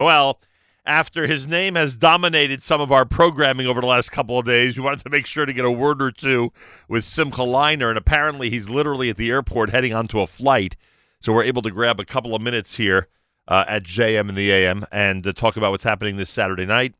[0.00, 0.40] Well,
[0.86, 4.76] after his name has dominated some of our programming over the last couple of days,
[4.76, 6.52] we wanted to make sure to get a word or two
[6.88, 10.76] with Simcha Leiner, and apparently he's literally at the airport heading onto a flight.
[11.20, 13.08] So we're able to grab a couple of minutes here
[13.48, 16.94] uh, at JM in the AM and uh, talk about what's happening this Saturday night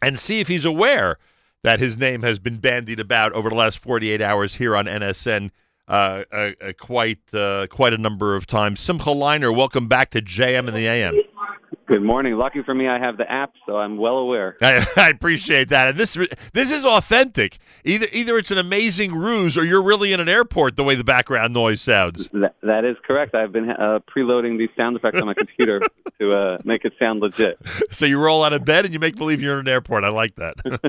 [0.00, 1.18] and see if he's aware
[1.64, 5.50] that his name has been bandied about over the last 48 hours here on NSN
[5.88, 6.22] uh,
[6.80, 8.80] quite uh, quite a number of times.
[8.80, 11.14] Simcha Leiner, welcome back to JM in the AM.
[11.92, 12.36] Good morning.
[12.36, 14.56] Lucky for me, I have the app, so I'm well aware.
[14.62, 16.16] I, I, appreciate that, and this
[16.54, 17.58] this is authentic.
[17.84, 20.76] Either either it's an amazing ruse, or you're really in an airport.
[20.76, 22.30] The way the background noise sounds.
[22.32, 23.34] That, that is correct.
[23.34, 25.82] I've been uh, preloading these sound effects on my computer
[26.18, 27.58] to uh, make it sound legit.
[27.90, 30.04] So you roll out of bed and you make believe you're in an airport.
[30.04, 30.54] I like that.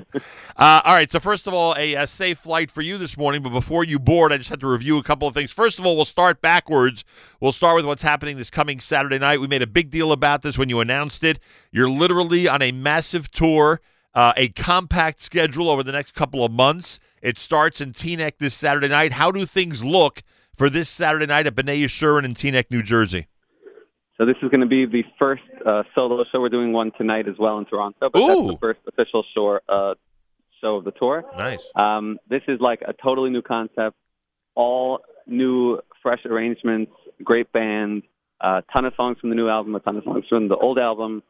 [0.56, 1.12] uh, all right.
[1.12, 3.44] So first of all, a, a safe flight for you this morning.
[3.44, 5.52] But before you board, I just have to review a couple of things.
[5.52, 7.04] First of all, we'll start backwards.
[7.42, 9.42] We'll start with what's happening this coming Saturday night.
[9.42, 10.93] We made a big deal about this when you announced
[11.24, 11.40] it.
[11.72, 13.82] You're literally on a massive tour,
[14.14, 17.00] uh, a compact schedule over the next couple of months.
[17.22, 19.14] It starts in Teaneck this Saturday night.
[19.14, 20.24] How do things look
[20.56, 23.28] for this Saturday night at B'nai Yeshurun in Teaneck, New Jersey?
[24.18, 26.40] So this is going to be the first uh, solo show.
[26.40, 28.28] We're doing one tonight as well in Toronto, but Ooh.
[28.28, 29.96] that's the first official show, uh,
[30.62, 31.26] show of the tour.
[31.38, 31.68] Nice.
[31.76, 33.98] Um, this is like a totally new concept,
[34.54, 36.92] all new, fresh arrangements,
[37.24, 38.04] great band,
[38.44, 40.78] a ton of songs from the new album, a ton of songs from the old
[40.78, 41.24] album,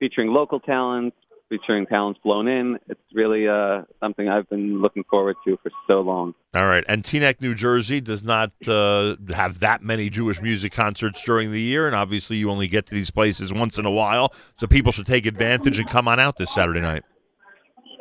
[0.00, 1.16] featuring local talents,
[1.50, 2.78] featuring talents blown in.
[2.88, 6.34] It's really uh, something I've been looking forward to for so long.
[6.54, 6.84] All right.
[6.88, 11.60] And Teaneck, New Jersey does not uh, have that many Jewish music concerts during the
[11.60, 11.86] year.
[11.86, 14.32] And obviously, you only get to these places once in a while.
[14.58, 17.02] So people should take advantage and come on out this Saturday night.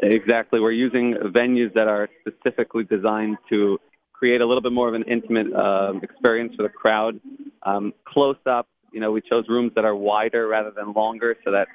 [0.02, 0.60] Exactly.
[0.60, 3.80] We're using venues that are specifically designed to
[4.24, 7.20] create a little bit more of an intimate uh, experience for the crowd.
[7.64, 11.52] Um, close up, you know, we chose rooms that are wider rather than longer so
[11.52, 11.68] that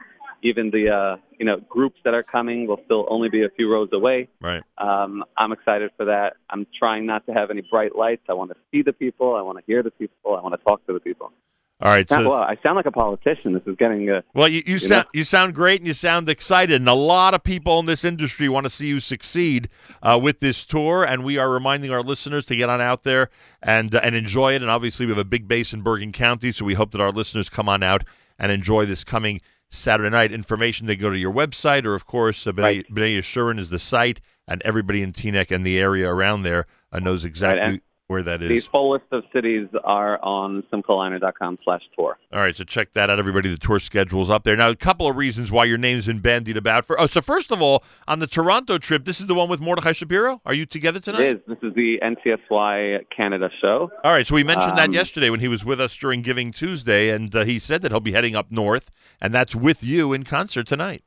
[0.43, 3.71] even the uh, you know groups that are coming will still only be a few
[3.71, 4.31] rows away.
[4.41, 4.63] Right.
[4.79, 6.37] Um, I'm excited for that.
[6.49, 8.23] I'm trying not to have any bright lights.
[8.31, 9.35] I want to see the people.
[9.35, 10.35] I want to hear the people.
[10.35, 11.33] I want to talk to the people.
[11.81, 12.09] All right.
[12.09, 13.53] So, well, I sound like a politician.
[13.53, 14.11] This is getting.
[14.11, 15.11] Uh, well, you, you, You sound know?
[15.15, 18.49] you sound great and you sound excited, and a lot of people in this industry
[18.49, 19.69] want to see you succeed
[20.03, 21.05] uh, with this tour.
[21.05, 23.31] And we are reminding our listeners to get on out there
[23.63, 24.63] and uh, and enjoy it.
[24.63, 27.13] And obviously, we have a big base in Bergen County, so we hope that our
[27.13, 28.03] listeners come on out
[28.41, 29.41] and enjoy this coming
[29.71, 30.33] Saturday night.
[30.33, 32.87] Information they go to your website, or of course, uh, B'nai, Right.
[32.91, 36.99] B'nai Yeshurun is the site, and everybody in Teaneck and the area around there uh,
[36.99, 42.19] knows exactly and where that the full list of cities are on simchaleiner.com slash tour.
[42.33, 43.51] All right, so check that out, everybody.
[43.51, 44.57] The tour schedule's up there.
[44.57, 46.87] Now, a couple of reasons why your name's been bandied about.
[46.87, 49.61] For oh, so first of all, on the Toronto trip, this is the one with
[49.61, 50.41] Mordechai Shapiro.
[50.47, 51.21] Are you together tonight?
[51.21, 51.43] It is.
[51.47, 53.91] This is the NCSY Canada show.
[54.03, 56.51] All right, so we mentioned that Um, yesterday when he was with us during Giving
[56.51, 58.91] Tuesday, and uh, he said that he'll be heading up north,
[59.21, 61.05] and that's with you in concert tonight.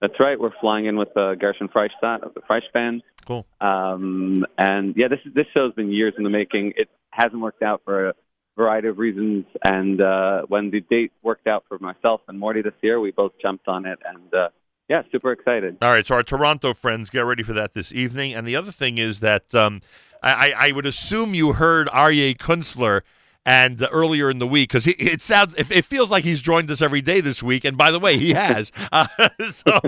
[0.00, 0.38] That's right.
[0.38, 3.02] We're flying in with uh, Gershon Freistadt of the Freisch Band.
[3.28, 3.44] Cool.
[3.60, 6.72] Um, and yeah, this this show's been years in the making.
[6.78, 8.14] It hasn't worked out for a
[8.56, 9.44] variety of reasons.
[9.62, 13.32] And uh, when the date worked out for myself and Morty this year, we both
[13.42, 13.98] jumped on it.
[14.02, 14.48] And uh,
[14.88, 15.76] yeah, super excited.
[15.82, 18.32] All right, so our Toronto friends, get ready for that this evening.
[18.32, 19.82] And the other thing is that um,
[20.22, 23.02] I, I I would assume you heard Aryeh Kunstler
[23.46, 26.70] and uh, earlier in the week because it sounds it, it feels like he's joined
[26.70, 27.64] us every day this week.
[27.64, 28.72] And by the way, he has.
[28.90, 29.06] Uh,
[29.50, 29.78] so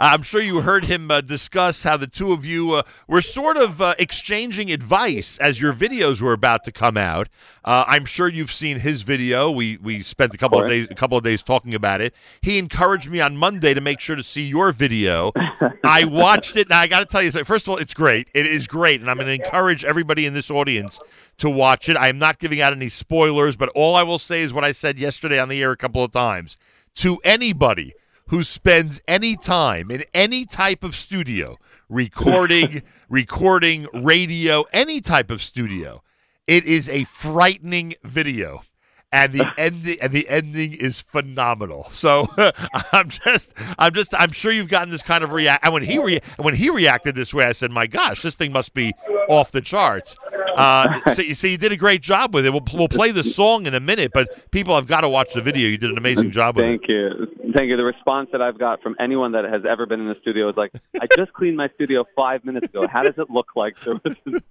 [0.00, 3.56] I'm sure you heard him uh, discuss how the two of you uh, were sort
[3.56, 7.28] of uh, exchanging advice as your videos were about to come out.
[7.64, 9.50] Uh, I'm sure you've seen his video.
[9.50, 12.14] We we spent a couple of days a couple of days talking about it.
[12.42, 15.32] He encouraged me on Monday to make sure to see your video.
[15.84, 16.66] I watched it.
[16.66, 18.28] and I got to tell you, so first of all, it's great.
[18.34, 20.98] It is great, and I'm going to encourage everybody in this audience
[21.38, 21.96] to watch it.
[21.96, 24.72] I am not giving out any spoilers, but all I will say is what I
[24.72, 26.58] said yesterday on the air a couple of times.
[26.96, 27.94] To anybody
[28.28, 35.42] who spends any time in any type of studio, recording, recording, radio, any type of
[35.42, 36.02] studio,
[36.46, 38.62] it is a frightening video.
[39.10, 41.86] And the ending and the ending is phenomenal.
[41.90, 42.28] So
[42.92, 45.64] I'm just I'm just I'm sure you've gotten this kind of react.
[45.64, 48.52] And when he rea- when he reacted this way, I said, "My gosh, this thing
[48.52, 48.92] must be
[49.30, 50.14] off the charts."
[50.58, 52.50] Uh, so you see, you did a great job with it.
[52.50, 55.40] We'll, we'll play the song in a minute, but people have got to watch the
[55.40, 55.68] video.
[55.68, 56.68] You did an amazing job with it.
[56.68, 57.52] Thank you.
[57.54, 57.76] Thank you.
[57.76, 60.56] The response that I've got from anyone that has ever been in the studio is
[60.56, 62.88] like, I just cleaned my studio five minutes ago.
[62.88, 63.78] How does it look like?
[63.78, 64.00] So,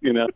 [0.01, 0.27] you know.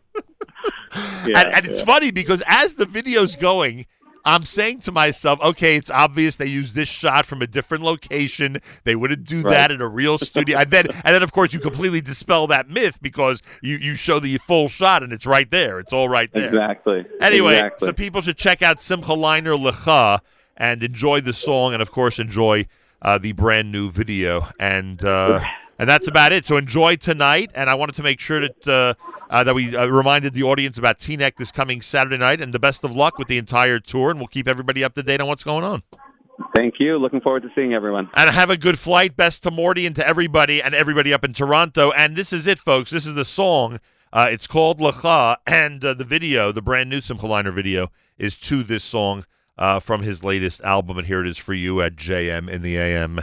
[0.94, 3.86] Yeah, and, and it's funny because as the video's going,
[4.24, 8.60] I'm saying to myself, okay, it's obvious they used this shot from a different location.
[8.84, 9.50] They wouldn't do Right.
[9.50, 10.58] that in a real studio.
[10.58, 14.20] and then, and then, of course, you completely dispel that myth because you, you show
[14.20, 15.80] the full shot and it's right there.
[15.80, 16.48] It's all right there.
[16.48, 17.04] Exactly.
[17.20, 17.86] Anyway, exactly.
[17.88, 20.20] so people should check out Simcha Leiner Lecha
[20.56, 22.66] and enjoy the song, and of course, enjoy
[23.00, 25.40] uh, the brand new video, and uh,
[25.78, 26.46] and that's about it.
[26.46, 28.94] So enjoy tonight, and I wanted to make sure that uh,
[29.32, 32.58] uh, that we uh, reminded the audience about Teaneck this coming Saturday night, and the
[32.58, 35.26] best of luck with the entire tour, and we'll keep everybody up to date on
[35.26, 35.82] what's going on.
[36.54, 36.98] Thank you.
[36.98, 38.10] Looking forward to seeing everyone.
[38.14, 39.16] And have a good flight.
[39.16, 41.92] Best to Morty and to everybody, and everybody up in Toronto.
[41.92, 42.90] And this is it, folks.
[42.90, 43.80] This is the song.
[44.12, 48.36] Uh, it's called Lecha, and uh, the video, the brand new Simcha Leiner video, is
[48.36, 49.24] to this song
[49.56, 50.98] uh, from his latest album.
[50.98, 53.20] And here it is for you at JM in the AM.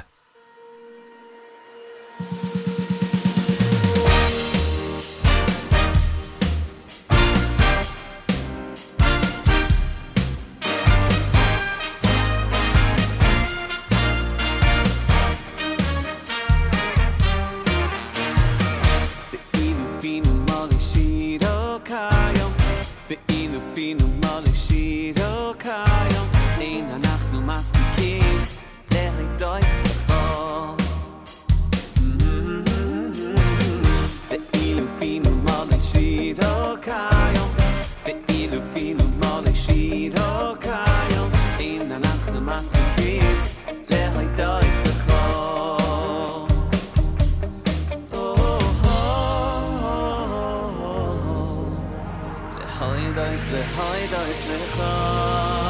[53.30, 55.69] eins, der Heide ist mir klar.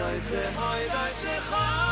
[0.00, 1.89] dai se hay dai se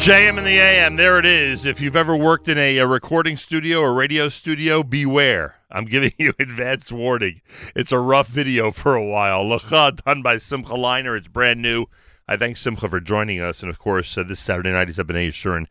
[0.00, 1.66] JM and the AM, there it is.
[1.66, 5.56] If you've ever worked in a, a recording studio or radio studio, beware.
[5.70, 7.42] I'm giving you advance warning.
[7.76, 9.44] It's a rough video for a while.
[9.44, 11.18] Lecha, done by Simcha Leiner.
[11.18, 11.84] It's brand new.
[12.26, 13.60] I thank Simcha for joining us.
[13.60, 15.68] And of course, uh, this Saturday night he's up in Asher in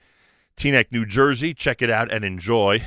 [0.56, 1.56] Teaneck, New Jersey.
[1.56, 2.78] Check it out and enjoy.